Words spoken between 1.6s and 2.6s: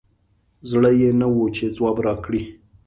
ځواب راکړي